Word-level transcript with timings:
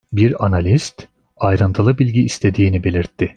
Bir 0.13 0.45
analist, 0.45 1.07
ayrıntılı 1.37 1.97
bilgi 1.99 2.23
istediğini 2.25 2.83
belirtti. 2.83 3.29